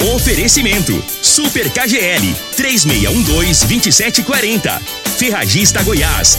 [0.00, 4.80] Oferecimento: Super KGL 3612-2740.
[5.18, 6.38] Ferragista Goiás,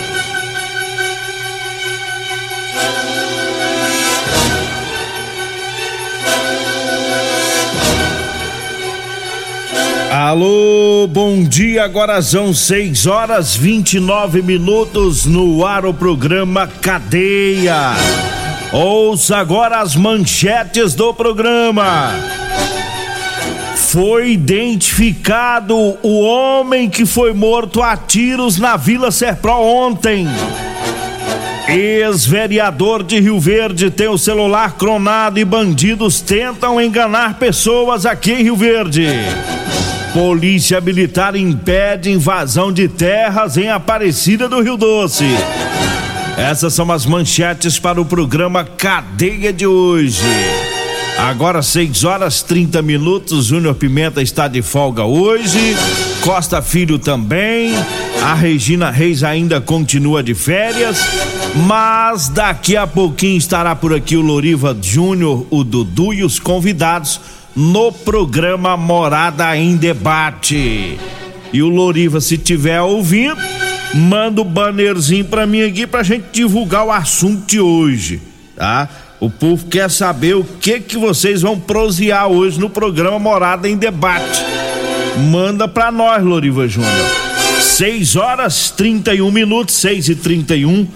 [10.11, 11.85] Alô, bom dia.
[11.85, 17.93] Agora são 6 horas 29 minutos no ar o programa Cadeia.
[18.73, 22.11] Ouça agora as manchetes do programa.
[23.77, 30.27] Foi identificado o homem que foi morto a tiros na Vila Serpro ontem.
[31.69, 38.43] Ex-vereador de Rio Verde tem o celular cronado e bandidos tentam enganar pessoas aqui em
[38.43, 39.07] Rio Verde.
[40.13, 45.25] Polícia Militar impede invasão de terras em Aparecida do Rio Doce.
[46.37, 50.21] Essas são as manchetes para o programa Cadeia de hoje.
[51.17, 53.45] Agora 6 horas 30 minutos.
[53.45, 55.77] Júnior Pimenta está de folga hoje.
[56.19, 57.73] Costa Filho também.
[58.21, 60.99] A Regina Reis ainda continua de férias.
[61.67, 67.19] Mas daqui a pouquinho estará por aqui o Loriva Júnior, o Dudu e os convidados
[67.55, 70.97] no programa Morada em Debate.
[71.53, 73.37] E o Loriva, se tiver ouvindo,
[73.93, 78.21] manda o bannerzinho pra mim aqui pra gente divulgar o assunto de hoje,
[78.55, 78.87] tá?
[79.19, 83.77] O povo quer saber o que que vocês vão prosear hoje no programa Morada em
[83.77, 84.41] Debate.
[85.29, 87.31] Manda pra nós, Loriva Júnior.
[87.59, 90.87] 6 horas 31 minutos, 6 e 31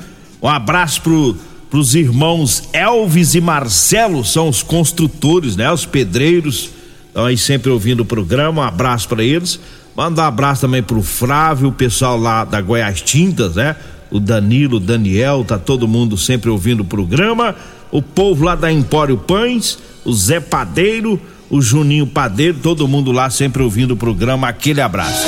[0.42, 1.38] Um abraço pro
[1.76, 5.70] para os irmãos Elvis e Marcelo, são os construtores, né?
[5.70, 6.70] Os pedreiros,
[7.08, 9.60] estão aí sempre ouvindo o programa, um abraço para eles.
[9.94, 13.76] Manda um abraço também pro Flávio, o pessoal lá da Goiás Tintas, né?
[14.10, 17.54] O Danilo, o Daniel, tá todo mundo sempre ouvindo o programa.
[17.92, 21.20] O povo lá da Empório Pães, o Zé Padeiro,
[21.50, 24.48] o Juninho Padeiro, todo mundo lá sempre ouvindo o programa.
[24.48, 25.28] Aquele abraço.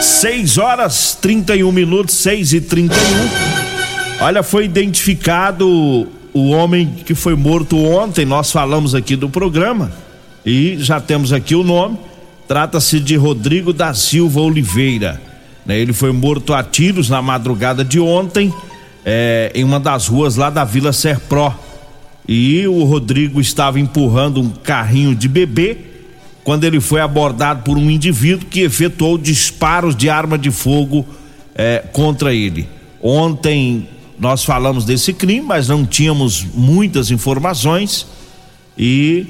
[0.00, 3.47] 6 horas 31 minutos, 6 e 31
[4.20, 8.24] Olha, foi identificado o homem que foi morto ontem.
[8.24, 9.92] Nós falamos aqui do programa
[10.44, 11.96] e já temos aqui o nome.
[12.48, 15.22] Trata-se de Rodrigo da Silva Oliveira.
[15.64, 15.78] Né?
[15.78, 18.52] Ele foi morto a tiros na madrugada de ontem
[19.04, 21.54] é, em uma das ruas lá da Vila Serpro.
[22.26, 25.78] E o Rodrigo estava empurrando um carrinho de bebê
[26.42, 31.06] quando ele foi abordado por um indivíduo que efetuou disparos de arma de fogo
[31.54, 32.68] é, contra ele.
[33.00, 33.86] Ontem
[34.18, 38.06] nós falamos desse crime, mas não tínhamos muitas informações
[38.76, 39.26] e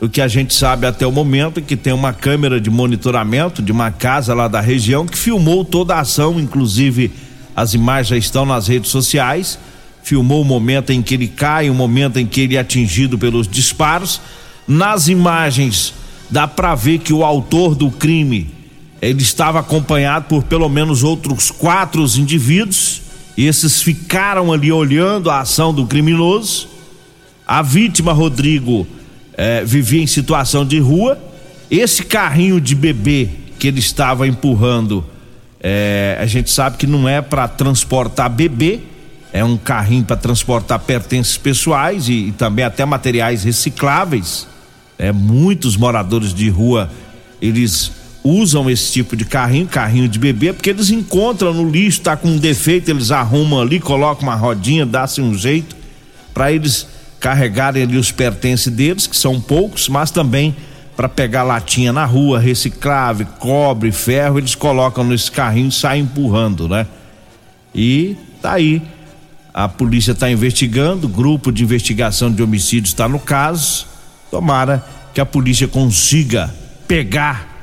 [0.00, 3.60] o que a gente sabe até o momento é que tem uma câmera de monitoramento
[3.60, 7.10] de uma casa lá da região que filmou toda a ação, inclusive
[7.54, 9.58] as imagens já estão nas redes sociais.
[10.04, 13.48] Filmou o momento em que ele cai, o momento em que ele é atingido pelos
[13.48, 14.20] disparos.
[14.66, 15.92] Nas imagens
[16.30, 18.54] dá para ver que o autor do crime
[19.02, 23.07] ele estava acompanhado por pelo menos outros quatro indivíduos
[23.46, 26.68] esses ficaram ali olhando a ação do criminoso.
[27.46, 28.86] A vítima, Rodrigo,
[29.36, 31.16] eh, vivia em situação de rua.
[31.70, 33.28] Esse carrinho de bebê
[33.58, 35.04] que ele estava empurrando,
[35.60, 38.80] eh, a gente sabe que não é para transportar bebê,
[39.32, 44.48] é um carrinho para transportar pertences pessoais e, e, também até materiais recicláveis.
[44.98, 46.90] É, muitos moradores de rua
[47.40, 47.92] eles
[48.28, 52.28] usam esse tipo de carrinho, carrinho de bebê, porque eles encontram no lixo, tá com
[52.28, 55.74] um defeito, eles arrumam ali, colocam uma rodinha, dá-se um jeito
[56.34, 56.86] para eles
[57.18, 60.54] carregarem ali os pertences deles, que são poucos, mas também
[60.94, 66.68] para pegar latinha na rua, reciclável, cobre, ferro, eles colocam nesse carrinho e saem empurrando,
[66.68, 66.86] né?
[67.74, 68.82] E tá aí.
[69.54, 73.86] A polícia está investigando, grupo de investigação de homicídios está no caso.
[74.30, 74.84] Tomara
[75.14, 76.52] que a polícia consiga
[76.86, 77.57] pegar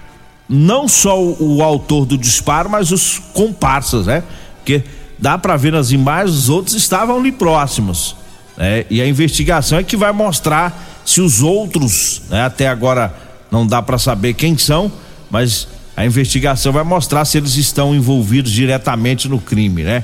[0.47, 4.23] não só o, o, autor do disparo, mas os comparsas, né?
[4.57, 4.83] Porque
[5.17, 8.15] dá para ver nas imagens, os outros estavam ali próximos.
[8.57, 8.85] né?
[8.89, 12.43] E a investigação é que vai mostrar se os outros, né?
[12.45, 13.13] Até agora
[13.51, 14.91] não dá para saber quem são,
[15.29, 20.03] mas a investigação vai mostrar se eles estão envolvidos diretamente no crime, né?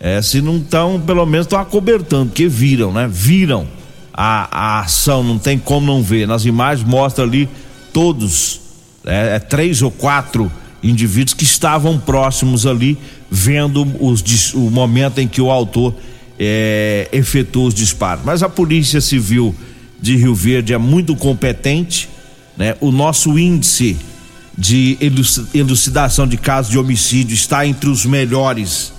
[0.00, 3.08] É, se não estão, pelo menos estão acobertando, porque viram, né?
[3.10, 3.66] Viram
[4.12, 6.26] a, a ação, não tem como não ver.
[6.26, 7.48] Nas imagens mostra ali
[7.92, 8.60] todos,
[9.04, 10.50] é, é três ou quatro
[10.82, 12.98] indivíduos que estavam próximos ali,
[13.30, 15.94] vendo os, o momento em que o autor
[16.38, 18.24] é, efetuou os disparos.
[18.24, 19.54] Mas a Polícia Civil
[20.00, 22.08] de Rio Verde é muito competente,
[22.56, 22.76] né?
[22.80, 23.96] O nosso índice
[24.56, 24.98] de
[25.52, 28.92] elucidação de casos de homicídio está entre os melhores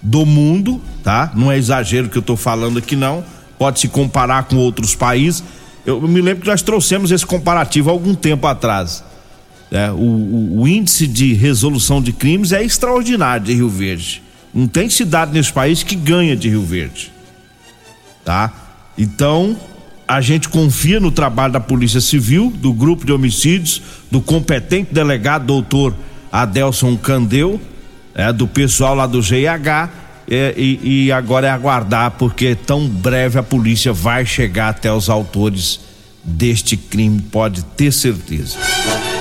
[0.00, 1.32] do mundo, tá?
[1.34, 3.24] Não é exagero que eu estou falando aqui não.
[3.58, 5.42] Pode se comparar com outros países.
[5.84, 9.02] Eu me lembro que nós trouxemos esse comparativo há algum tempo atrás.
[9.70, 14.22] É, o, o, o, índice de resolução de crimes é extraordinário de Rio Verde.
[14.54, 17.12] Não tem cidade nesse país que ganha de Rio Verde.
[18.24, 18.52] Tá?
[18.96, 19.56] Então,
[20.06, 25.46] a gente confia no trabalho da Polícia Civil, do grupo de homicídios, do competente delegado
[25.46, 25.94] doutor
[26.30, 27.60] Adelson Candeu,
[28.14, 29.90] é, do pessoal lá do GIH.
[30.28, 35.08] É, e, e agora é aguardar, porque tão breve a polícia vai chegar até os
[35.08, 35.85] autores
[36.26, 38.58] deste crime, pode ter certeza.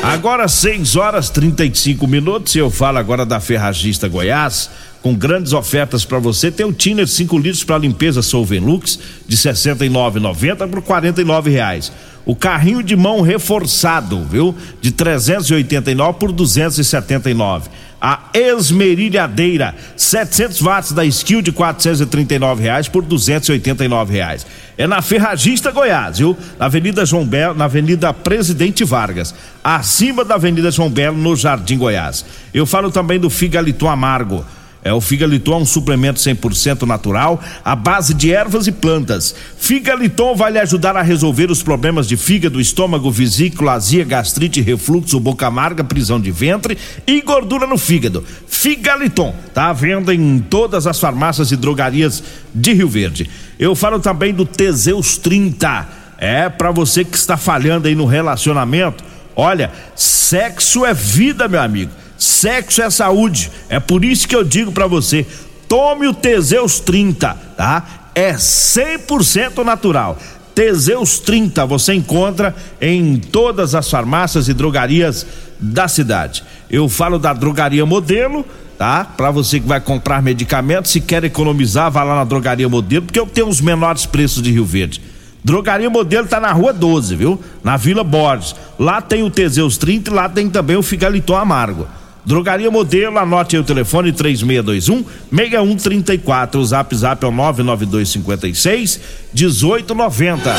[0.01, 4.69] Agora 6 horas 35 minutos, eu falo agora da Ferragista Goiás,
[5.01, 6.51] com grandes ofertas para você.
[6.51, 11.91] Tem o Tiner 5 litros para limpeza Solvenlux de 69,90 por 49 reais.
[12.25, 14.55] O carrinho de mão reforçado, viu?
[14.81, 17.69] De 389 por 279
[17.99, 24.45] a esmerilhadeira 700 watts da Skill de 439 reais por 289 reais.
[24.77, 26.37] É na Ferragista Goiás, viu?
[26.59, 29.33] Na Avenida João Belo, na Avenida Presidente Vargas,
[29.63, 32.25] acima da Avenida João Belo, no Jardim Goiás.
[32.53, 34.45] Eu falo também do Figaliton Amargo
[34.85, 39.33] é o Figaliton, um suplemento 100% natural, à base de ervas e plantas.
[39.57, 45.19] Figaliton vai lhe ajudar a resolver os problemas de fígado, estômago, vesícula, azia, gastrite, refluxo,
[45.19, 46.77] boca amarga, prisão de ventre
[47.07, 48.23] e gordura no fígado.
[48.47, 52.23] Figaliton, tá à venda em todas as farmácias e drogarias
[52.53, 53.27] de Rio Verde.
[53.57, 55.89] Eu falo também do Teseus 30.
[56.19, 59.03] É para você que está falhando aí no relacionamento.
[59.35, 62.04] Olha, sexo é vida, meu amigo.
[62.17, 63.51] Sexo é saúde.
[63.69, 65.25] É por isso que eu digo para você:
[65.67, 68.09] tome o Teseus 30, tá?
[68.13, 70.17] É 100% natural.
[70.53, 75.27] Teseus 30 você encontra em todas as farmácias e drogarias
[75.59, 76.43] da cidade.
[76.69, 78.45] Eu falo da drogaria modelo,
[78.77, 79.03] tá?
[79.03, 83.19] Para você que vai comprar medicamentos, se quer economizar, vá lá na drogaria modelo, porque
[83.19, 85.01] eu tenho os menores preços de Rio Verde.
[85.43, 87.39] Drogaria Modelo tá na rua 12, viu?
[87.63, 88.55] Na Vila Borges.
[88.79, 91.87] Lá tem o Teseus 30 e lá tem também o Figaliton Amargo.
[92.25, 96.59] Drogaria Modelo, anote aí o telefone 3621 6134.
[96.59, 98.99] O zap zap é o 99256
[99.33, 100.55] 1890.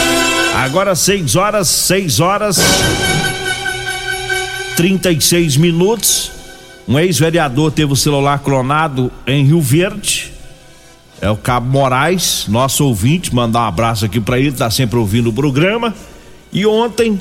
[0.54, 2.58] Agora 6 horas, 6 horas
[4.76, 6.30] 36 minutos.
[6.86, 10.32] Um ex-vereador teve o celular clonado em Rio Verde.
[11.20, 15.30] É o Cabo Moraes, nosso ouvinte, mandar um abraço aqui para ele, tá sempre ouvindo
[15.30, 15.94] o programa.
[16.52, 17.18] E ontem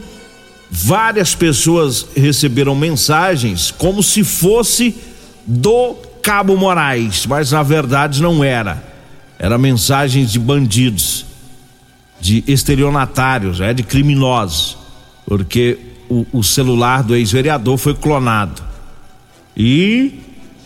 [0.70, 4.96] várias pessoas receberam mensagens como se fosse
[5.46, 8.84] do Cabo Moraes, mas na verdade não era.
[9.38, 11.26] Era mensagens de bandidos,
[12.20, 14.78] de estelionatários, é de criminosos,
[15.26, 15.78] porque
[16.10, 18.64] o, o celular do ex-vereador foi clonado.
[19.56, 20.20] E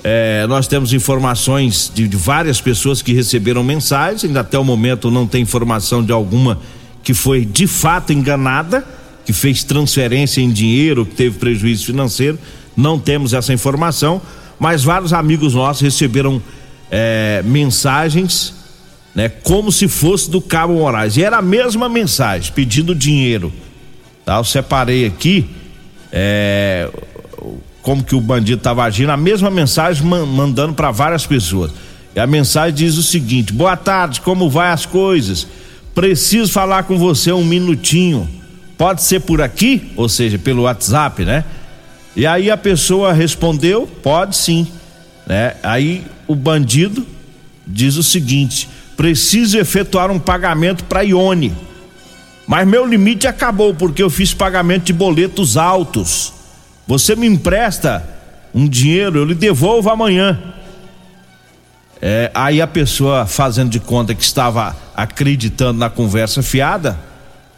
[0.04, 5.12] é, nós temos informações de, de, várias pessoas que receberam mensagens, ainda até o momento
[5.12, 6.60] não tem informação de alguma
[7.04, 8.86] que foi de fato enganada
[9.30, 12.40] que fez transferência em dinheiro, que teve prejuízo financeiro.
[12.76, 14.20] Não temos essa informação,
[14.58, 16.42] mas vários amigos nossos receberam
[16.90, 18.56] é, mensagens,
[19.14, 21.16] né, como se fosse do Cabo Moraes.
[21.16, 23.54] E era a mesma mensagem, pedindo dinheiro.
[24.26, 24.38] Tá?
[24.38, 25.48] Eu separei aqui
[26.12, 26.90] é,
[27.84, 31.72] como que o bandido estava agindo, a mesma mensagem mandando para várias pessoas.
[32.16, 35.46] E a mensagem diz o seguinte: Boa tarde, como vai as coisas?
[35.94, 38.39] Preciso falar com você um minutinho.
[38.80, 41.44] Pode ser por aqui, ou seja, pelo WhatsApp, né?
[42.16, 44.66] E aí a pessoa respondeu: pode sim.
[45.28, 45.58] Né?
[45.62, 47.06] Aí o bandido
[47.68, 51.54] diz o seguinte: preciso efetuar um pagamento para Ione.
[52.48, 56.32] Mas meu limite acabou porque eu fiz pagamento de boletos altos.
[56.88, 58.08] Você me empresta
[58.56, 60.40] um dinheiro, eu lhe devolvo amanhã.
[62.02, 67.09] É, aí a pessoa fazendo de conta que estava acreditando na conversa fiada,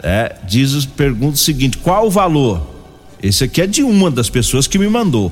[0.03, 2.67] é, diz, pergunta o seguinte: qual o valor?
[3.21, 5.31] Esse aqui é de uma das pessoas que me mandou.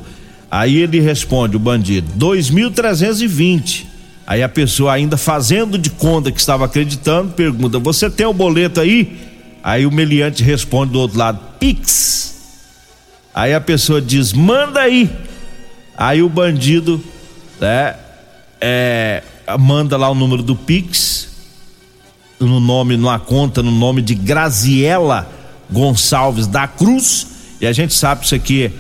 [0.52, 3.86] Aí ele responde, o bandido, 2.320.
[4.26, 8.80] Aí a pessoa ainda fazendo de conta que estava acreditando, pergunta: "Você tem o boleto
[8.80, 9.18] aí?"
[9.64, 12.36] Aí o meliante responde do outro lado: "Pix".
[13.34, 15.10] Aí a pessoa diz: "Manda aí".
[15.98, 17.04] Aí o bandido,
[17.60, 17.96] né,
[18.62, 19.24] é,
[19.60, 21.29] manda lá o número do Pix
[22.40, 25.30] no nome, numa conta no nome de Graziela
[25.70, 27.28] Gonçalves da Cruz.
[27.60, 28.72] E a gente sabe isso aqui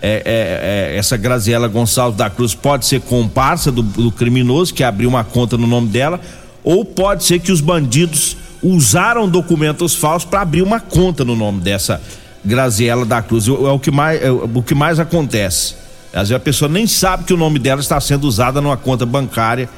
[0.00, 4.84] é, é, é, essa Graziela Gonçalves da Cruz pode ser comparsa do, do, criminoso que
[4.84, 6.20] abriu uma conta no nome dela,
[6.62, 11.60] ou pode ser que os bandidos usaram documentos falsos para abrir uma conta no nome
[11.60, 12.00] dessa
[12.44, 13.48] Graziela da Cruz.
[13.48, 15.74] É, o que mais, é o que mais acontece.
[16.12, 19.04] Às vezes a pessoa nem sabe que o nome dela está sendo usada numa conta
[19.04, 19.68] bancária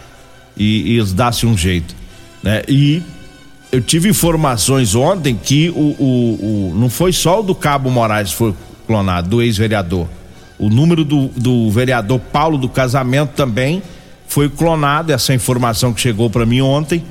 [0.57, 1.95] e, e dão-se um jeito.
[2.43, 2.63] Né?
[2.69, 3.03] E
[3.73, 8.33] eu tive informações ontem que o, o, o, não foi só o do Cabo Moraes
[8.33, 8.55] foi
[8.87, 10.09] clonado, do ex-vereador.
[10.59, 13.83] O número do, do vereador Paulo do Casamento também
[14.27, 17.05] foi clonado, essa informação que chegou para mim ontem,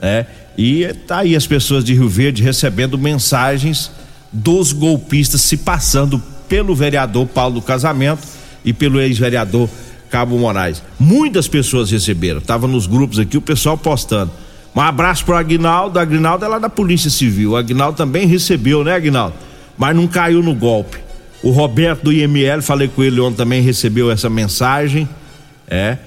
[0.00, 0.26] né?
[0.56, 3.90] E tá aí as pessoas de Rio Verde recebendo mensagens
[4.30, 8.22] dos golpistas se passando pelo vereador Paulo do Casamento
[8.64, 9.68] e pelo ex-vereador
[10.10, 10.82] Cabo Moraes.
[10.98, 14.30] Muitas pessoas receberam, tava nos grupos aqui o pessoal postando.
[14.74, 17.52] Um abraço pro Aguinaldo, Aguinaldo é lá da Polícia Civil.
[17.52, 19.34] O Aguinaldo também recebeu, né, Aguinaldo?
[19.78, 20.98] Mas não caiu no golpe.
[21.42, 25.08] O Roberto do IML, falei com ele ontem também, recebeu essa mensagem.
[25.68, 25.98] É,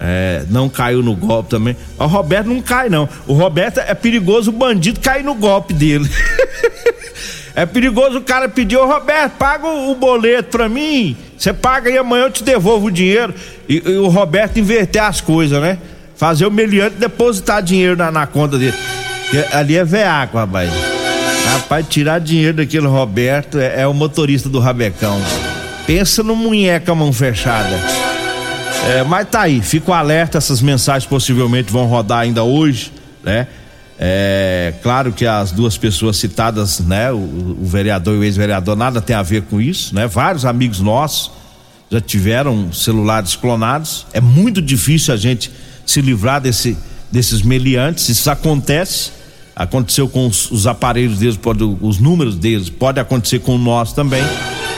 [0.00, 1.76] é, não caiu no golpe também.
[1.98, 3.08] O Roberto não cai, não.
[3.26, 6.08] O Roberto é perigoso o bandido cair no golpe dele.
[7.54, 11.16] é perigoso o cara pedir, ô Roberto, paga o boleto pra mim.
[11.38, 13.34] Você paga e amanhã eu te devolvo o dinheiro.
[13.68, 15.78] E, e o Roberto inverter as coisas, né?
[16.16, 18.76] Fazer o meliante depositar dinheiro na, na conta dele.
[19.52, 20.70] ali é veaco, rapaz.
[21.52, 25.20] Rapaz, tirar dinheiro daquele Roberto é, é o motorista do Rabecão.
[25.86, 27.78] Pensa no munheca mão fechada.
[28.88, 32.92] É, mas tá aí, fico alerta, essas mensagens possivelmente vão rodar ainda hoje,
[33.22, 33.46] né?
[33.98, 39.00] É, claro que as duas pessoas citadas, né, o, o vereador e o ex-vereador, nada
[39.00, 40.06] tem a ver com isso, né?
[40.06, 41.32] Vários amigos nossos
[41.90, 44.06] já tiveram celulares clonados.
[44.12, 45.50] É muito difícil a gente
[45.86, 46.76] se livrar desse,
[47.10, 48.08] desses meliantes.
[48.08, 49.12] Isso acontece,
[49.54, 54.22] aconteceu com os, os aparelhos deles, pode, os números deles, pode acontecer com nós também,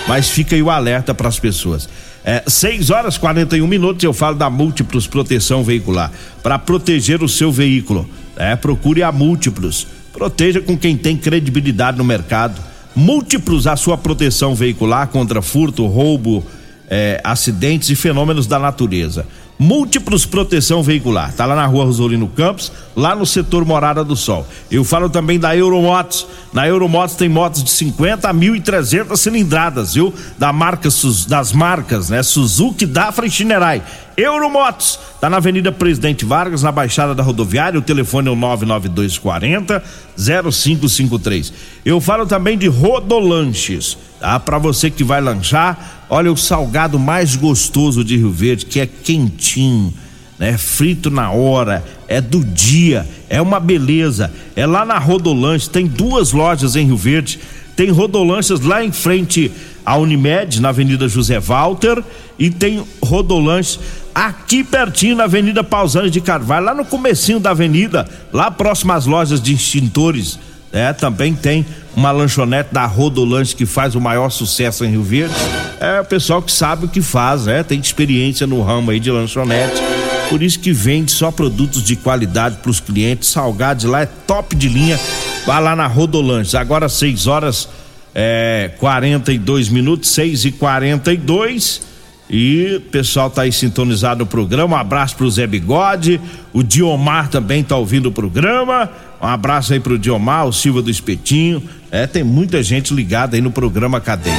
[0.06, 1.88] mas fica aí o alerta para as pessoas.
[2.24, 6.12] É, 6 horas 41 minutos eu falo da Múltiplos Proteção Veicular.
[6.42, 9.86] Para proteger o seu veículo, é, procure a Múltiplos.
[10.12, 12.60] Proteja com quem tem credibilidade no mercado.
[12.94, 16.44] Múltiplos a sua proteção veicular contra furto, roubo,
[16.90, 19.26] é, acidentes e fenômenos da natureza.
[19.58, 21.32] Múltiplos Proteção Veicular.
[21.32, 24.46] Tá lá na rua Rosolino Campos, lá no setor Morada do Sol.
[24.70, 26.26] Eu falo também da Euromotos.
[26.52, 30.14] Na Euromotos tem motos de 50 a 1.300 cilindradas, viu?
[30.38, 30.88] Da marca,
[31.26, 32.22] das marcas, né?
[32.22, 33.82] Suzuki, Dafra e Chinerai.
[34.20, 39.80] Euromotos, tá na Avenida Presidente Vargas, na Baixada da Rodoviária, o telefone é o 99240
[40.16, 41.52] 0553.
[41.84, 44.40] Eu falo também de Rodolanches, tá?
[44.40, 48.87] Para você que vai lanchar, olha o salgado mais gostoso de Rio Verde, que é
[48.87, 49.94] quentinho,
[50.37, 50.58] né?
[50.58, 54.32] Frito na hora, é do dia, é uma beleza.
[54.56, 57.38] É lá na Rodolanches, tem duas lojas em Rio Verde,
[57.76, 59.52] tem Rodolanches lá em frente
[59.87, 62.02] à Unimed, na Avenida José Walter,
[62.37, 63.78] e tem Rodolanches
[64.26, 69.06] aqui pertinho na Avenida Pausanes de Carvalho, lá no comecinho da avenida, lá próximo às
[69.06, 70.40] lojas de extintores,
[70.72, 75.34] é, também tem uma lanchonete da Rodolanche que faz o maior sucesso em Rio Verde.
[75.78, 79.08] É o pessoal que sabe o que faz, é, tem experiência no ramo aí de
[79.08, 79.80] lanchonete.
[80.28, 83.28] Por isso que vende só produtos de qualidade para os clientes.
[83.28, 84.98] Salgados lá é top de linha.
[85.46, 86.56] Vá lá na Rodolanches.
[86.56, 87.68] Agora 6 horas
[88.14, 91.88] é, 42 minutos, 6 e 42 e
[92.30, 94.76] o pessoal tá aí sintonizado no programa.
[94.76, 96.20] Um abraço pro Zé Bigode.
[96.52, 98.90] O Diomar também tá ouvindo o programa.
[99.20, 101.62] Um abraço aí pro Diomar, o Silva do Espetinho.
[101.90, 104.37] É, tem muita gente ligada aí no programa Cadeia.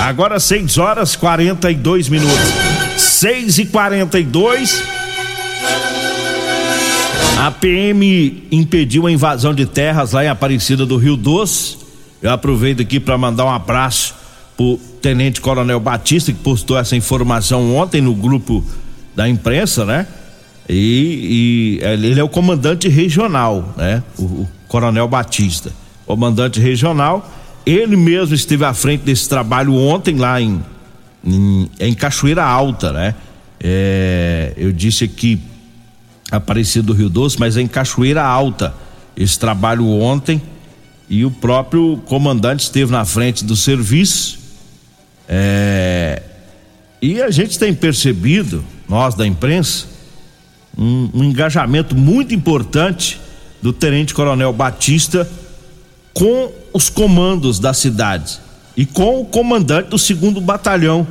[0.00, 2.38] Agora 6 horas 42 minutos.
[2.96, 4.82] 6 e 42
[7.38, 11.78] A PM impediu a invasão de terras lá em Aparecida do Rio Doce.
[12.22, 14.19] Eu aproveito aqui para mandar um abraço
[14.60, 18.62] o Tenente Coronel Batista, que postou essa informação ontem no grupo
[19.16, 20.06] da imprensa, né?
[20.68, 24.02] E, e ele é o comandante regional, né?
[24.18, 25.72] O, o, Coronel Batista,
[26.06, 27.26] comandante regional.
[27.64, 30.62] Ele mesmo esteve à frente desse trabalho ontem lá em,
[31.24, 33.14] em, em Cachoeira Alta, né?
[33.58, 35.40] É, eu disse aqui
[36.30, 38.74] Aparecido do Rio Doce, mas é em Cachoeira Alta.
[39.16, 40.40] Esse trabalho ontem
[41.08, 44.39] e o próprio comandante esteve na frente do serviço
[45.32, 46.22] é,
[47.00, 49.86] e a gente tem percebido, nós da imprensa,
[50.76, 53.20] um, um engajamento muito importante
[53.62, 55.30] do Tenente Coronel Batista
[56.12, 58.40] com os comandos da cidade
[58.76, 61.06] e com o comandante do segundo batalhão,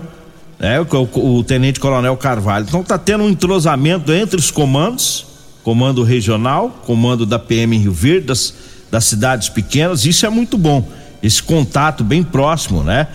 [0.60, 2.66] né, o, o Tenente Coronel Carvalho.
[2.68, 5.26] Então está tendo um entrosamento entre os comandos,
[5.64, 8.54] comando regional, comando da PM Rio Verde, das,
[8.92, 10.06] das cidades pequenas.
[10.06, 10.86] Isso é muito bom.
[11.24, 13.08] Esse contato bem próximo, né,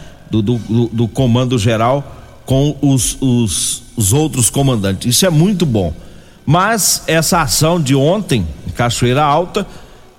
[0.42, 5.16] do, do, do comando geral com os, os, os outros comandantes.
[5.16, 5.92] Isso é muito bom.
[6.46, 9.66] Mas essa ação de ontem, em Cachoeira Alta,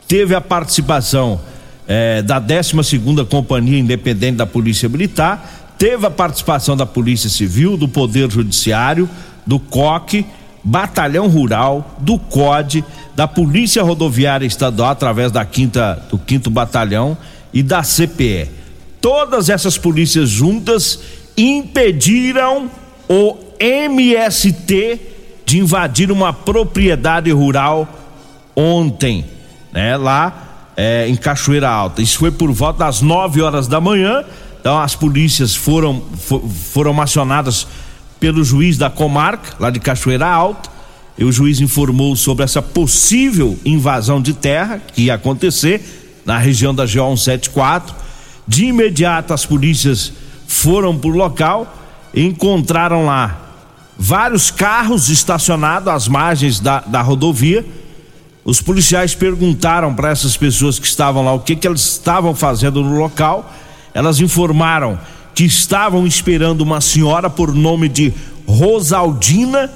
[0.07, 1.39] teve a participação
[1.87, 7.87] eh, da 12 Companhia Independente da Polícia Militar, teve a participação da Polícia Civil, do
[7.87, 9.09] Poder Judiciário,
[9.45, 10.25] do COC,
[10.63, 12.83] Batalhão Rural, do COD,
[13.15, 17.15] da Polícia Rodoviária Estadual, através da quinta, do 5 Batalhão
[17.53, 18.49] e da CPE.
[19.05, 20.99] Todas essas polícias juntas
[21.37, 22.71] impediram
[23.07, 24.99] o MST
[25.45, 27.87] de invadir uma propriedade rural
[28.55, 29.23] ontem,
[29.71, 29.95] né?
[29.95, 32.01] Lá é, em Cachoeira Alta.
[32.01, 34.23] Isso foi por volta das 9 horas da manhã.
[34.59, 36.41] Então as polícias foram for,
[36.73, 37.67] foram acionadas
[38.19, 40.67] pelo juiz da comarca, lá de Cachoeira Alta.
[41.15, 46.73] E o juiz informou sobre essa possível invasão de terra que ia acontecer na região
[46.73, 48.05] da GO 174.
[48.47, 50.11] De imediato as polícias
[50.47, 51.73] foram para o local
[52.15, 53.41] encontraram lá
[53.97, 57.65] vários carros estacionados às margens da, da rodovia.
[58.43, 62.81] Os policiais perguntaram para essas pessoas que estavam lá o que, que elas estavam fazendo
[62.81, 63.51] no local.
[63.93, 64.99] Elas informaram
[65.33, 68.13] que estavam esperando uma senhora por nome de
[68.47, 69.69] Rosaldina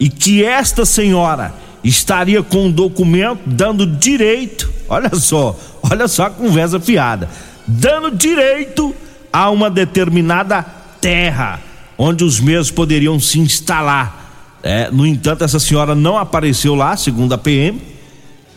[0.00, 6.30] e que esta senhora estaria com um documento dando direito, olha só, olha só a
[6.30, 7.28] conversa fiada,
[7.66, 8.94] dando direito
[9.32, 10.62] a uma determinada
[11.00, 11.60] terra
[11.96, 14.58] onde os mesmos poderiam se instalar.
[14.62, 17.80] É, no entanto, essa senhora não apareceu lá, segundo a PM.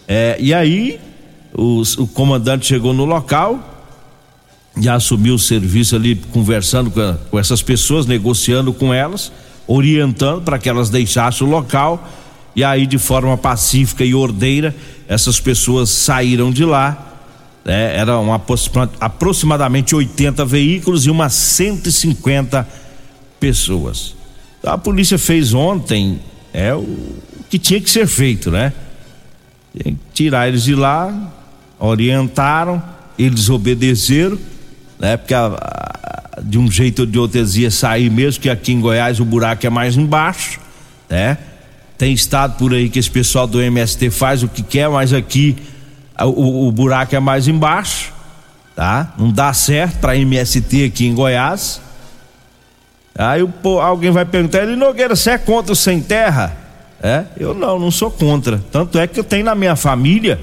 [0.07, 0.99] É, e aí,
[1.53, 3.85] os, o comandante chegou no local,
[4.79, 9.31] já assumiu o serviço ali, conversando com, a, com essas pessoas, negociando com elas,
[9.67, 12.07] orientando para que elas deixassem o local.
[12.55, 14.75] E aí, de forma pacífica e ordeira,
[15.07, 17.06] essas pessoas saíram de lá
[17.67, 18.33] é, eram
[18.99, 22.67] aproximadamente 80 veículos e umas 150
[23.39, 24.15] pessoas.
[24.63, 26.19] A polícia fez ontem
[26.53, 27.15] é o
[27.49, 28.71] que tinha que ser feito, né?
[30.13, 31.13] Tirar eles de lá,
[31.77, 32.81] orientaram,
[33.19, 34.39] eles obedeceram,
[34.97, 35.17] né?
[35.17, 38.71] Porque a, a, de um jeito ou de outro eles iam sair mesmo, que aqui
[38.71, 40.59] em Goiás o buraco é mais embaixo,
[41.09, 41.37] né?
[41.97, 45.55] Tem estado por aí que esse pessoal do MST faz o que quer, mas aqui
[46.25, 48.11] o, o buraco é mais embaixo,
[48.75, 49.13] tá?
[49.17, 51.79] Não dá certo para MST aqui em Goiás.
[53.15, 56.55] Aí o, alguém vai perguntar, ele Nogueira, você é contra o sem terra?
[57.01, 57.25] É?
[57.37, 58.63] Eu não, não sou contra.
[58.71, 60.39] Tanto é que eu tenho na minha família,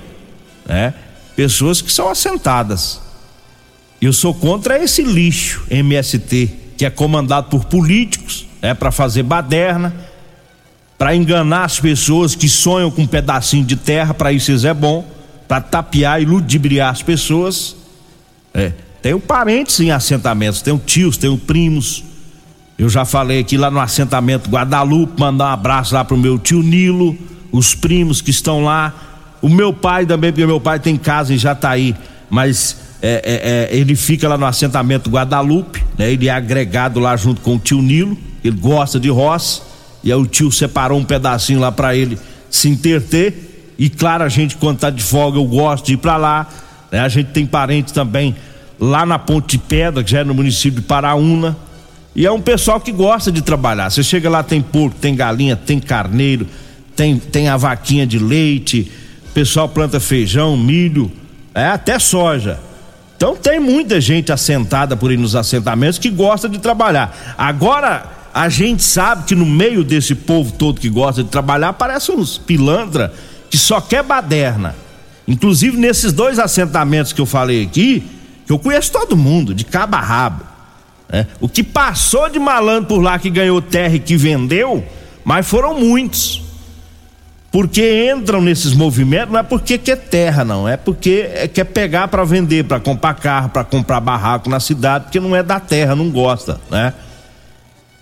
[0.64, 0.94] né?
[1.34, 3.00] Pessoas que são assentadas.
[4.00, 8.74] Eu sou contra esse lixo MST, que é comandado por políticos, é né?
[8.74, 9.92] para fazer baderna,
[10.96, 15.04] para enganar as pessoas que sonham com um pedacinho de terra, para isso é bom
[15.46, 17.76] para tapear e ludibriar as pessoas.
[18.52, 22.02] É, tenho parentes em assentamentos, tenho tios, tenho primos.
[22.78, 26.62] Eu já falei aqui lá no assentamento Guadalupe, mandar um abraço lá pro meu tio
[26.62, 27.16] Nilo,
[27.52, 28.94] os primos que estão lá.
[29.40, 31.94] O meu pai também, porque meu pai tem casa em Jataí,
[32.30, 36.10] mas é, é, é, ele fica lá no assentamento Guadalupe, né?
[36.10, 39.62] Ele é agregado lá junto com o tio Nilo, ele gosta de roça,
[40.02, 44.28] e aí o tio separou um pedacinho lá para ele se interter e claro, a
[44.28, 46.46] gente quando tá de folga eu gosto de ir para lá.
[46.90, 47.00] Né?
[47.00, 48.34] A gente tem parente também
[48.78, 51.56] lá na Ponte Pedra, que já é no município de Paraúna.
[52.14, 53.90] E é um pessoal que gosta de trabalhar.
[53.90, 56.46] Você chega lá, tem porco, tem galinha, tem carneiro,
[56.94, 58.90] tem, tem a vaquinha de leite,
[59.32, 61.10] pessoal planta feijão, milho,
[61.52, 62.60] é, até soja.
[63.16, 67.34] Então tem muita gente assentada por aí nos assentamentos que gosta de trabalhar.
[67.36, 72.12] Agora, a gente sabe que no meio desse povo todo que gosta de trabalhar, aparece
[72.12, 73.12] uns pilantra
[73.54, 74.74] que só quer baderna.
[75.28, 78.02] Inclusive nesses dois assentamentos que eu falei aqui,
[78.44, 80.44] que eu conheço todo mundo, de cabo a rabo.
[81.08, 81.28] Né?
[81.40, 84.84] O que passou de malandro por lá que ganhou terra e que vendeu,
[85.24, 86.42] mas foram muitos.
[87.52, 92.24] Porque entram nesses movimentos, não é porque quer terra, não, é porque quer pegar para
[92.24, 96.10] vender, para comprar carro, para comprar barraco na cidade, porque não é da terra, não
[96.10, 96.92] gosta, né?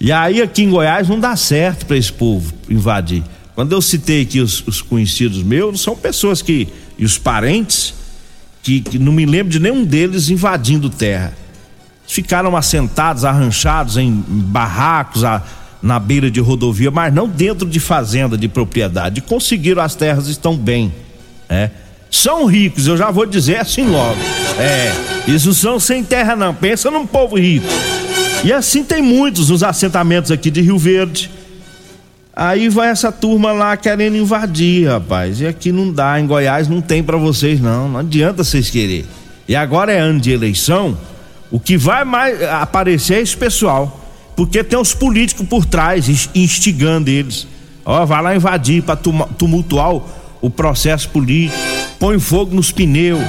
[0.00, 3.22] E aí aqui em Goiás não dá certo para esse povo invadir.
[3.54, 6.68] Quando eu citei aqui os, os conhecidos meus, são pessoas que.
[6.98, 7.94] e os parentes,
[8.62, 11.34] que, que, não me lembro de nenhum deles invadindo terra.
[12.06, 15.42] Ficaram assentados, arranchados em barracos, a,
[15.82, 19.20] na beira de rodovia, mas não dentro de fazenda de propriedade.
[19.20, 20.92] Conseguiram as terras, estão bem.
[21.48, 21.70] É.
[22.10, 24.20] São ricos, eu já vou dizer assim logo.
[24.58, 24.92] É,
[25.26, 27.66] isso são sem terra não, pensa num povo rico.
[28.44, 31.30] E assim tem muitos nos assentamentos aqui de Rio Verde.
[32.34, 35.40] Aí vai essa turma lá querendo invadir, rapaz.
[35.40, 39.06] E aqui não dá, em Goiás não tem para vocês não, não adianta vocês querer.
[39.46, 40.96] E agora é ano de eleição,
[41.50, 44.00] o que vai mais aparecer é esse pessoal
[44.36, 47.46] porque tem os políticos por trás instigando eles.
[47.84, 49.94] Ó, vai lá invadir para tumultuar
[50.40, 51.58] o, processo político,
[51.98, 53.22] põe fogo nos pneus.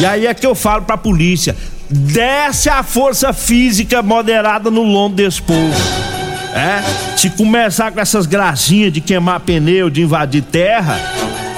[0.00, 1.56] E aí é que eu falo pra polícia:
[1.88, 6.15] desce a força física moderada no lombo desse povo.
[6.56, 6.82] É?
[7.18, 10.98] Se começar com essas gracinhas de queimar pneu, de invadir terra,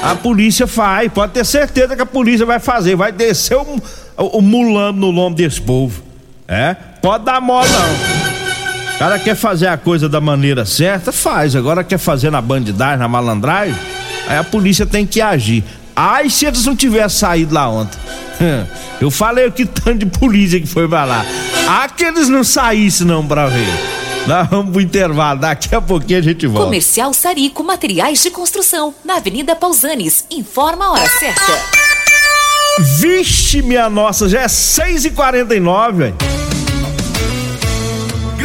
[0.02, 1.11] a polícia faz.
[1.12, 3.80] Pode ter certeza que a polícia vai fazer, vai descer o,
[4.16, 6.02] o, o mulando no lombo desse povo.
[6.48, 6.74] É?
[7.00, 8.94] Pode dar mole não.
[8.96, 11.54] O cara quer fazer a coisa da maneira certa, faz.
[11.54, 13.76] Agora quer fazer na bandidagem, na malandragem,
[14.26, 15.62] aí a polícia tem que agir.
[15.94, 17.98] Ai, se eles não tivessem saído lá ontem.
[19.00, 21.24] Eu falei o que tanto de polícia que foi pra lá.
[21.68, 23.68] Ah, que eles não saíssem não pra ver.
[24.28, 26.66] Nós vamos pro intervalo, daqui a pouquinho a gente volta.
[26.66, 30.26] Comercial Sarico Materiais de Construção, na Avenida Pausanes.
[30.30, 31.40] Informa a hora certa.
[33.00, 36.47] Vixe, minha nossa, já é 6h49, velho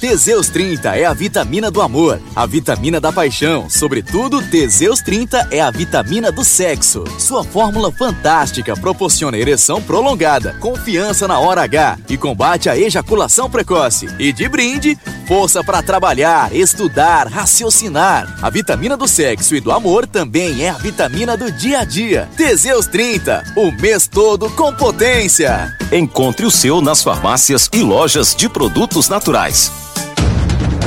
[0.00, 3.68] Teseus 30 é a vitamina do amor, a vitamina da paixão.
[3.68, 7.04] Sobretudo, Teseus 30 é a vitamina do sexo.
[7.18, 14.08] Sua fórmula fantástica proporciona ereção prolongada, confiança na hora H e combate a ejaculação precoce.
[14.18, 18.38] E de brinde, força para trabalhar, estudar, raciocinar.
[18.40, 22.26] A vitamina do sexo e do amor também é a vitamina do dia a dia.
[22.38, 25.76] Teseus 30, o mês todo com potência.
[25.92, 29.89] Encontre o seu nas farmácias e lojas de produtos naturais.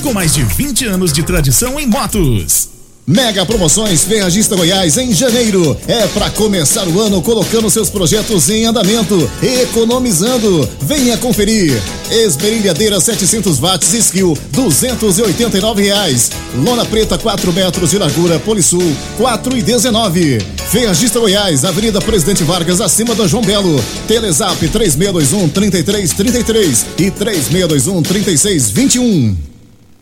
[0.00, 2.68] com mais de 20 anos de tradição em motos.
[3.06, 5.74] Mega Promoções Ferragista Goiás em janeiro.
[5.86, 10.68] É para começar o ano colocando seus projetos em andamento, economizando.
[10.82, 11.72] Venha conferir.
[12.10, 16.30] Esmerilhadeira 700 watts Skill, 289 reais.
[16.54, 20.38] Lona preta 4 metros de largura Polisul, 4 e 19.
[20.70, 23.82] Ferragista Goiás, Avenida Presidente Vargas, acima da João Belo.
[24.06, 29.47] Telezap 3621 3333 e 3621 3621.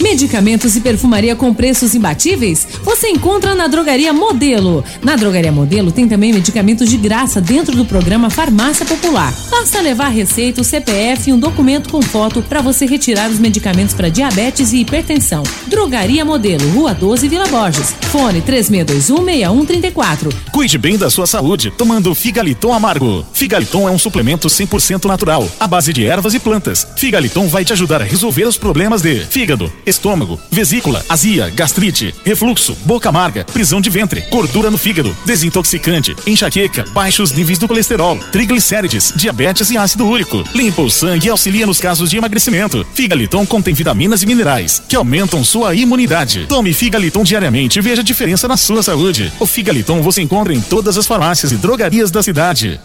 [0.00, 2.66] Medicamentos e perfumaria com preços imbatíveis?
[2.82, 4.84] Você encontra na Drogaria Modelo.
[5.02, 9.32] Na Drogaria Modelo tem também medicamentos de graça dentro do programa Farmácia Popular.
[9.50, 13.94] Basta levar receita, o CPF e um documento com foto para você retirar os medicamentos
[13.94, 15.42] para diabetes e hipertensão.
[15.66, 17.94] Drogaria Modelo, Rua 12, Vila Borges.
[18.10, 20.34] Fone 36216134.
[20.52, 23.24] Cuide bem da sua saúde tomando Figaliton Amargo.
[23.32, 26.86] Figaliton é um suplemento 100% natural, à base de ervas e plantas.
[26.96, 32.76] Figaliton vai te ajudar a resolver os problemas de fígado, estômago, vesícula, azia, gastrite, refluxo,
[32.84, 39.12] boca amarga, prisão de ventre, gordura no fígado, desintoxicante, enxaqueca, baixos níveis do colesterol, triglicérides,
[39.16, 40.44] diabetes e ácido úrico.
[40.54, 42.86] Limpa o sangue e auxilia nos casos de emagrecimento.
[42.94, 46.46] Figaliton contém vitaminas e minerais que aumentam sua imunidade.
[46.48, 49.32] Tome Figaliton diariamente e veja a diferença na sua saúde.
[49.38, 52.80] O Figaliton você encontra em todas as farmácias e drogarias da cidade.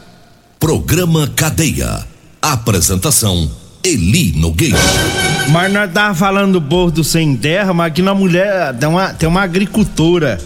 [0.59, 2.05] Programa Cadeia.
[2.41, 3.49] Apresentação
[3.83, 5.38] Eli Nogueira.
[5.51, 9.13] Mas nós tava falando do povo do sem terra, mas aqui na mulher tem uma,
[9.13, 10.37] tem uma agricultora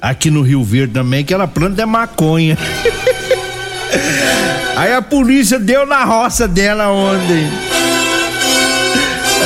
[0.00, 2.58] aqui no Rio Verde também, que ela planta é maconha.
[4.76, 7.48] Aí a polícia deu na roça dela ontem.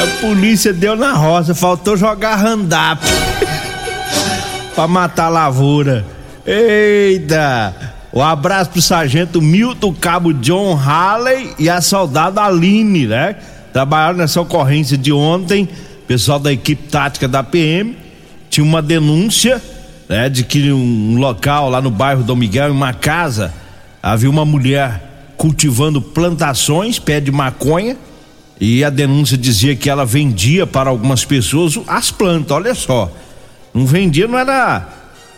[0.02, 3.00] A polícia deu na roça, faltou jogar handap
[4.74, 6.04] pra matar a lavoura.
[6.44, 7.74] Eita!
[8.12, 13.36] Um abraço pro sargento Milton Cabo John Halley e a soldada Aline, né?
[13.76, 15.68] Trabalharam nessa ocorrência de ontem,
[16.08, 17.94] pessoal da equipe tática da PM
[18.48, 19.62] tinha uma denúncia,
[20.08, 23.52] né, de que um local lá no bairro Dom Miguel, em uma casa,
[24.02, 27.98] havia uma mulher cultivando plantações, pé de maconha,
[28.58, 33.12] e a denúncia dizia que ela vendia para algumas pessoas as plantas, olha só.
[33.74, 34.88] Não vendia, não era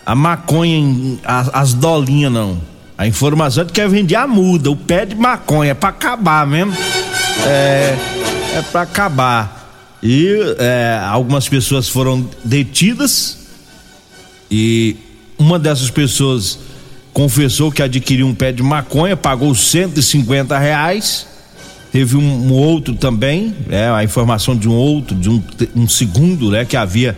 [0.07, 2.61] a maconha, as, as dolinhas, não.
[2.97, 6.47] A informação é que quer vender a muda, o pé de maconha, é pra acabar
[6.47, 6.73] mesmo.
[7.47, 7.97] É,
[8.59, 9.99] é pra acabar.
[10.03, 13.39] E é, algumas pessoas foram detidas
[14.51, 14.97] e
[15.37, 16.59] uma dessas pessoas
[17.13, 21.27] confessou que adquiriu um pé de maconha, pagou 150 reais.
[21.91, 25.43] Teve um, um outro também, é, a informação de um outro, de um,
[25.75, 27.17] um segundo, né, que havia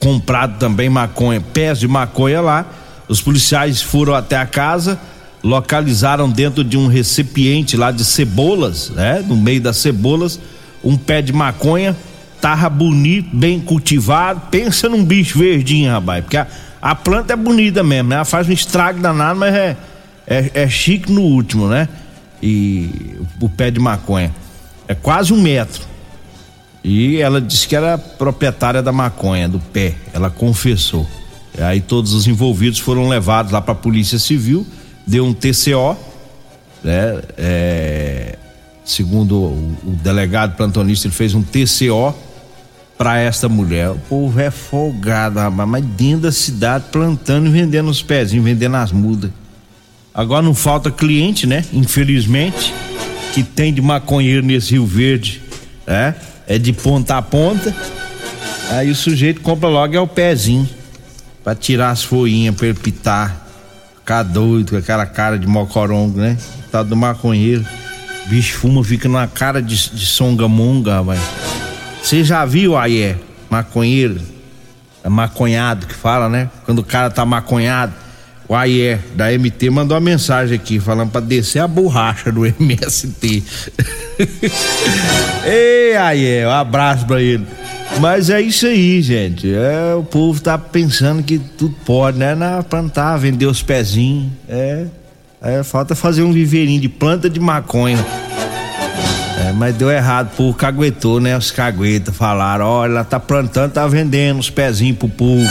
[0.00, 2.66] comprado também maconha, pés de maconha lá.
[3.08, 4.98] Os policiais foram até a casa,
[5.42, 9.24] localizaram dentro de um recipiente lá de cebolas, né?
[9.26, 10.38] No meio das cebolas,
[10.84, 11.96] um pé de maconha,
[12.40, 14.42] tarra bonito, bem cultivado.
[14.50, 16.46] Pensa num bicho verdinho, rapaz, porque a,
[16.80, 18.16] a planta é bonita mesmo, né?
[18.16, 19.76] Ela faz um estrago danado, mas é,
[20.26, 21.88] é, é chique no último, né?
[22.42, 24.34] E o pé de maconha.
[24.88, 25.82] É quase um metro.
[26.82, 29.94] E ela disse que era proprietária da maconha, do pé.
[30.12, 31.06] Ela confessou.
[31.58, 34.66] Aí todos os envolvidos foram levados lá para a Polícia Civil,
[35.10, 35.96] deu um TCO,
[36.84, 37.20] né?
[37.36, 38.38] É,
[38.84, 42.14] segundo o, o, delegado plantonista, ele fez um TCO
[42.96, 43.90] para esta mulher.
[43.90, 48.76] O povo é folgado, rapaz, mas dentro da cidade plantando e vendendo os pezinhos, vendendo
[48.76, 49.32] as mudas.
[50.14, 51.64] Agora não falta cliente, né?
[51.72, 52.72] Infelizmente,
[53.34, 55.42] que tem de maconheiro nesse Rio Verde,
[55.86, 56.14] né?
[56.46, 57.74] é de ponta a ponta.
[58.70, 60.68] Aí o sujeito compra logo é o pezinho.
[61.42, 63.49] Pra tirar as folhinhas, pra ele pitar.
[64.00, 66.36] Ficar doido com aquela cara de mocorongo, né?
[66.70, 67.64] Tá do maconheiro.
[68.26, 71.18] Bicho fuma, fica numa cara de, de songamonga, vai.
[72.02, 73.16] Você já viu aí, é?
[73.48, 74.20] Maconheiro?
[75.02, 76.50] É maconhado que fala, né?
[76.64, 77.92] Quando o cara tá maconhado.
[78.48, 83.44] O AIE da MT mandou uma mensagem aqui falando para descer a borracha do MST.
[85.46, 87.46] Ei, AIE, um abraço pra ele.
[87.98, 89.52] Mas é isso aí, gente.
[89.52, 92.34] É, o povo tá pensando que tudo pode, né?
[92.34, 94.30] Na plantar, vender os pezinhos.
[94.48, 94.86] É,
[95.42, 95.62] é.
[95.62, 97.98] Falta fazer um viveirinho de planta de maconha.
[99.46, 101.36] É, mas deu errado, o povo caguetou, né?
[101.36, 105.48] Os caguetas falaram: olha, ela tá plantando, tá vendendo os pezinhos pro povo.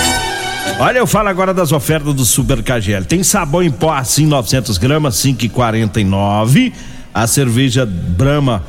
[0.79, 3.03] Olha, eu falo agora das ofertas do Super KGL.
[3.05, 6.71] Tem sabão em pó assim 900 gramas, 5,49.
[7.13, 8.63] A cerveja Brahma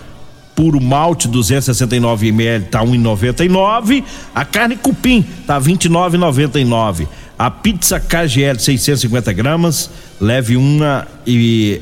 [0.60, 4.04] puro malte 269 ml tá 1,99.
[4.34, 7.08] A carne cupim tá 29,99.
[7.38, 11.80] A pizza KGL 650 gramas, leve uma e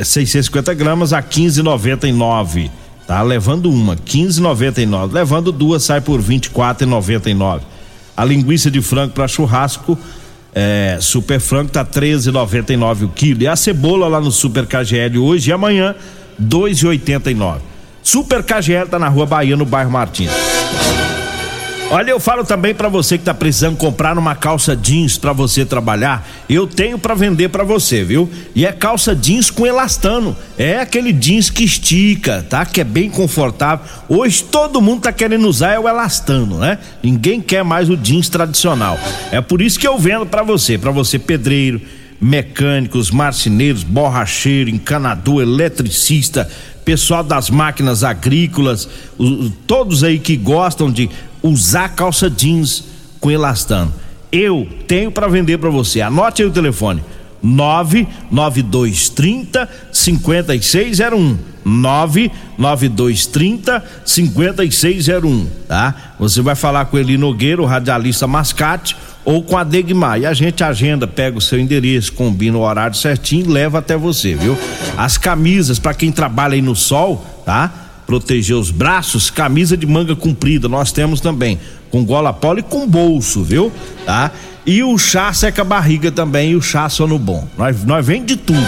[0.00, 2.70] 650 gramas a 15,99.
[3.04, 5.12] Tá levando uma 15,99.
[5.12, 7.62] Levando duas sai por 24,99.
[8.16, 9.98] A linguiça de frango para churrasco
[10.54, 13.42] é, Super Frango tá 13,99 o quilo.
[13.42, 15.96] E a cebola lá no Super KGL hoje e amanhã
[16.40, 17.77] 2,89.
[18.08, 20.30] Super KGL tá na Rua Bahia, no bairro Martins.
[21.90, 25.62] Olha, eu falo também para você que tá precisando comprar uma calça jeans para você
[25.62, 28.26] trabalhar, eu tenho para vender para você, viu?
[28.54, 30.34] E é calça jeans com elastano.
[30.56, 32.64] É aquele jeans que estica, tá?
[32.64, 33.84] Que é bem confortável.
[34.08, 36.78] Hoje todo mundo tá querendo usar é o elastano, né?
[37.02, 38.98] Ninguém quer mais o jeans tradicional.
[39.30, 41.82] É por isso que eu vendo para você, para você pedreiro,
[42.20, 46.50] mecânicos, marceneiros, borracheiro, encanador, eletricista,
[46.88, 48.88] pessoal das máquinas agrícolas,
[49.66, 51.10] todos aí que gostam de
[51.42, 52.82] usar calça jeans
[53.20, 53.92] com elastano.
[54.32, 56.00] Eu tenho para vender para você.
[56.00, 57.04] Anote aí o telefone:
[57.42, 61.36] 99230 5601.
[61.62, 66.14] 99230 5601, tá?
[66.18, 70.20] Você vai falar com Eli Nogueira, o radialista Mascate, ou com a Degmar.
[70.20, 73.96] E a gente agenda, pega o seu endereço, combina o horário certinho e leva até
[73.96, 74.56] você, viu?
[74.96, 77.72] As camisas para quem trabalha aí no sol, tá?
[78.06, 81.58] Proteger os braços, camisa de manga comprida, nós temos também,
[81.90, 83.70] com gola polo e com bolso, viu?
[84.06, 84.30] Tá?
[84.64, 87.46] E o chá seca barriga também, e o chá sono bom.
[87.56, 88.66] Nós, nós vem de tudo.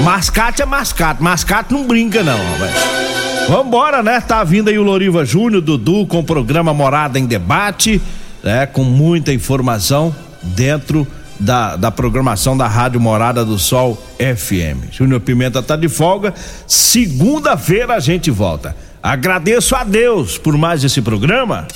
[0.00, 3.08] Mascate é mascate, mascate não brinca não, velho.
[3.48, 4.20] Vambora, né?
[4.20, 8.00] Tá vindo aí o Loriva Júnior, Dudu, com o programa Morada em Debate,
[8.42, 8.66] né?
[8.66, 11.06] Com muita informação dentro
[11.38, 14.92] da, da programação da Rádio Morada do Sol FM.
[14.92, 16.34] Júnior Pimenta tá de folga.
[16.66, 18.74] Segunda-feira a gente volta.
[19.02, 21.66] Agradeço a Deus por mais esse programa.